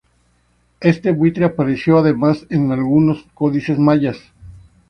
[0.79, 4.17] Este buitre apareció además en algunos códices mayas.